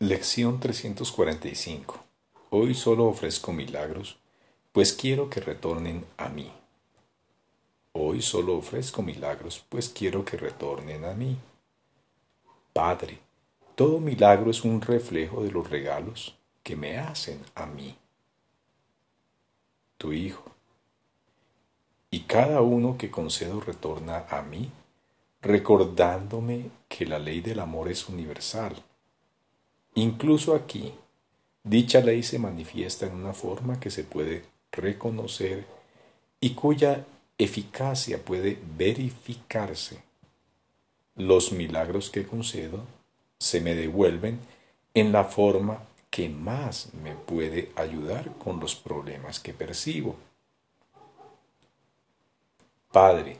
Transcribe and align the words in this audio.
Lección 0.00 0.58
345. 0.58 2.04
Hoy 2.50 2.74
solo 2.74 3.04
ofrezco 3.06 3.52
milagros, 3.52 4.18
pues 4.72 4.92
quiero 4.92 5.30
que 5.30 5.38
retornen 5.38 6.04
a 6.16 6.28
mí. 6.28 6.50
Hoy 7.92 8.20
solo 8.20 8.56
ofrezco 8.56 9.02
milagros, 9.02 9.64
pues 9.68 9.88
quiero 9.88 10.24
que 10.24 10.36
retornen 10.36 11.04
a 11.04 11.14
mí. 11.14 11.36
Padre, 12.72 13.20
todo 13.76 14.00
milagro 14.00 14.50
es 14.50 14.64
un 14.64 14.80
reflejo 14.80 15.44
de 15.44 15.52
los 15.52 15.70
regalos 15.70 16.34
que 16.64 16.74
me 16.74 16.98
hacen 16.98 17.40
a 17.54 17.64
mí. 17.64 17.96
Tu 19.96 20.12
Hijo. 20.12 20.50
Y 22.10 22.22
cada 22.22 22.62
uno 22.62 22.98
que 22.98 23.12
concedo 23.12 23.60
retorna 23.60 24.26
a 24.28 24.42
mí, 24.42 24.72
recordándome 25.40 26.70
que 26.88 27.06
la 27.06 27.20
ley 27.20 27.40
del 27.40 27.60
amor 27.60 27.88
es 27.88 28.08
universal 28.08 28.74
Incluso 29.94 30.54
aquí, 30.54 30.92
dicha 31.62 32.00
ley 32.00 32.22
se 32.22 32.38
manifiesta 32.38 33.06
en 33.06 33.14
una 33.14 33.32
forma 33.32 33.78
que 33.78 33.90
se 33.90 34.04
puede 34.04 34.44
reconocer 34.72 35.64
y 36.40 36.54
cuya 36.54 37.04
eficacia 37.38 38.22
puede 38.24 38.58
verificarse. 38.76 40.02
Los 41.16 41.52
milagros 41.52 42.10
que 42.10 42.26
concedo 42.26 42.84
se 43.38 43.60
me 43.60 43.74
devuelven 43.74 44.40
en 44.94 45.12
la 45.12 45.24
forma 45.24 45.84
que 46.10 46.28
más 46.28 46.92
me 46.94 47.14
puede 47.14 47.70
ayudar 47.76 48.36
con 48.38 48.60
los 48.60 48.74
problemas 48.74 49.40
que 49.40 49.52
percibo. 49.52 50.16
Padre, 52.92 53.38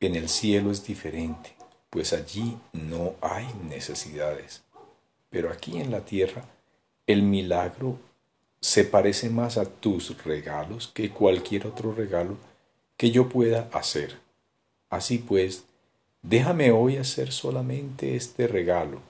en 0.00 0.16
el 0.16 0.28
cielo 0.28 0.70
es 0.70 0.84
diferente, 0.84 1.54
pues 1.90 2.12
allí 2.12 2.56
no 2.72 3.14
hay 3.20 3.46
necesidades. 3.68 4.62
Pero 5.34 5.50
aquí 5.50 5.80
en 5.80 5.90
la 5.90 6.04
tierra, 6.04 6.44
el 7.08 7.24
milagro 7.24 7.98
se 8.60 8.84
parece 8.84 9.30
más 9.30 9.58
a 9.58 9.64
tus 9.64 10.22
regalos 10.22 10.86
que 10.94 11.10
cualquier 11.10 11.66
otro 11.66 11.92
regalo 11.92 12.36
que 12.96 13.10
yo 13.10 13.28
pueda 13.28 13.68
hacer. 13.72 14.20
Así 14.90 15.18
pues, 15.18 15.64
déjame 16.22 16.70
hoy 16.70 16.98
hacer 16.98 17.32
solamente 17.32 18.14
este 18.14 18.46
regalo, 18.46 19.00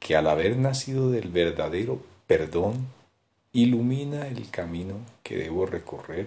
que 0.00 0.16
al 0.16 0.26
haber 0.26 0.56
nacido 0.56 1.12
del 1.12 1.28
verdadero 1.28 2.02
perdón, 2.26 2.88
ilumina 3.52 4.26
el 4.26 4.50
camino 4.50 4.96
que 5.22 5.36
debo 5.36 5.64
recorrer 5.64 6.26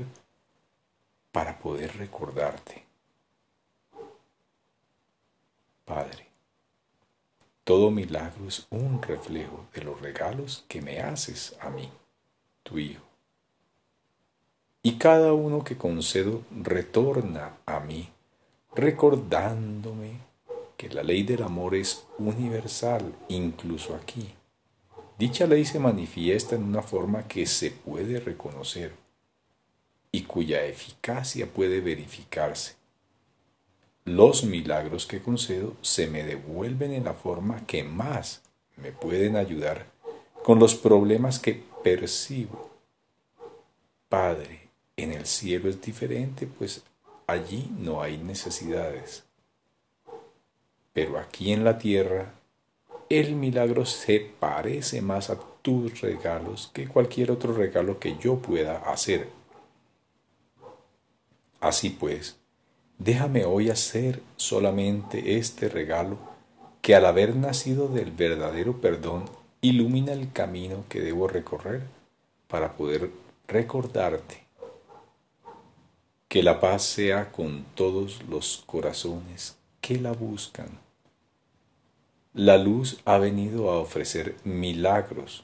para 1.34 1.60
poder 1.60 1.98
recordarte. 1.98 2.86
Padre, 5.84 6.31
todo 7.72 7.90
milagro 7.90 8.50
es 8.50 8.68
un 8.70 9.02
reflejo 9.02 9.66
de 9.74 9.82
los 9.82 10.02
regalos 10.02 10.66
que 10.68 10.82
me 10.82 11.00
haces 11.00 11.56
a 11.62 11.70
mí, 11.70 11.90
tu 12.64 12.78
Hijo. 12.78 13.02
Y 14.84 14.98
cada 14.98 15.32
uno 15.32 15.64
que 15.64 15.78
concedo 15.78 16.42
retorna 16.52 17.54
a 17.66 17.80
mí, 17.80 18.10
recordándome 18.76 20.20
que 20.76 20.90
la 20.90 21.02
ley 21.02 21.24
del 21.24 21.44
amor 21.44 21.74
es 21.76 22.06
universal, 22.18 23.16
incluso 23.30 23.96
aquí. 23.96 24.34
Dicha 25.18 25.48
ley 25.48 25.64
se 25.64 25.80
manifiesta 25.80 26.58
en 26.58 26.64
una 26.64 26.82
forma 26.82 27.26
que 27.26 27.46
se 27.46 27.72
puede 27.72 28.20
reconocer 28.20 28.92
y 30.12 30.24
cuya 30.24 30.66
eficacia 30.66 31.48
puede 31.48 31.80
verificarse 31.80 32.81
los 34.06 34.44
milagros 34.44 35.06
que 35.06 35.22
concedo 35.22 35.76
se 35.82 36.08
me 36.08 36.24
devuelven 36.24 36.92
en 36.92 37.06
la 37.06 37.14
forma 37.14 37.66
que 37.68 37.84
más 37.84 38.42
me 38.78 38.92
pueden 38.92 39.36
ayudar 39.36 39.86
con 40.44 40.60
los 40.60 40.76
problemas 40.76 41.40
que 41.40 41.64
percibo. 41.84 42.72
Padre, 44.10 44.70
en 44.98 45.12
el 45.12 45.26
cielo 45.26 45.70
es 45.70 45.82
diferente, 45.82 46.48
pues 46.48 46.84
allí 47.28 47.72
no 47.78 48.02
hay 48.02 48.18
necesidades. 48.18 49.24
Pero 50.94 51.18
aquí 51.18 51.54
en 51.54 51.64
la 51.64 51.78
tierra, 51.78 52.34
el 53.10 53.36
milagro 53.36 53.86
se 53.86 54.20
parece 54.20 55.02
más 55.02 55.30
a 55.30 55.40
tus 55.62 56.02
regalos 56.02 56.72
que 56.74 56.88
cualquier 56.88 57.32
otro 57.32 57.54
regalo 57.54 58.00
que 58.00 58.18
yo 58.18 58.40
pueda 58.40 58.78
hacer. 58.92 59.30
Así 61.60 61.92
pues, 61.92 62.41
Déjame 63.04 63.46
hoy 63.46 63.72
hacer 63.72 64.22
solamente 64.36 65.40
este 65.40 65.70
regalo 65.70 66.20
que 66.84 66.94
al 66.94 67.08
haber 67.08 67.36
nacido 67.36 67.88
del 67.88 68.12
verdadero 68.12 68.80
perdón 68.80 69.26
ilumina 69.60 70.14
el 70.14 70.32
camino 70.32 70.86
que 70.88 71.02
debo 71.02 71.28
recorrer 71.28 71.82
para 72.48 72.78
poder 72.78 73.10
recordarte. 73.48 74.44
Que 76.28 76.44
la 76.44 76.60
paz 76.60 76.84
sea 76.84 77.32
con 77.32 77.66
todos 77.74 78.22
los 78.30 78.62
corazones 78.68 79.58
que 79.82 80.00
la 80.00 80.12
buscan. 80.12 80.70
La 82.36 82.60
luz 82.60 83.02
ha 83.06 83.18
venido 83.18 83.72
a 83.72 83.80
ofrecer 83.80 84.36
milagros 84.44 85.44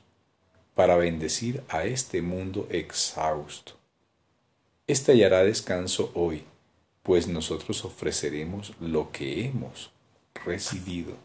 para 0.75 0.96
bendecir 0.96 1.63
a 1.69 1.85
este 1.85 2.22
mundo 2.22 2.67
exhausto. 2.69 3.72
Este 4.85 5.13
hallará 5.13 5.44
descanso 5.44 6.12
hoy 6.13 6.44
pues 7.07 7.29
nosotros 7.29 7.85
ofreceremos 7.85 8.73
lo 8.81 9.13
que 9.13 9.45
hemos 9.45 9.91
recibido. 10.45 11.16